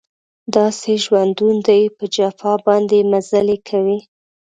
داسې 0.55 0.91
ژوندون 1.03 1.55
دی 1.67 1.81
په 1.97 2.03
جفا 2.15 2.53
باندې 2.65 2.97
مزلې 3.11 3.57
کوي 3.69 3.99